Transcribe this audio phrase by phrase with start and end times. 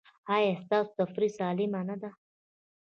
[0.35, 2.09] ایا ستاسو تفریح سالمه نه ده؟